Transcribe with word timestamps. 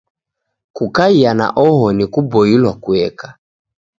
Kukaia 0.73 1.33
na 1.33 1.47
oho 1.63 1.93
ni 1.93 2.05
kuboilwa 2.13 2.73
kueka. 2.73 3.37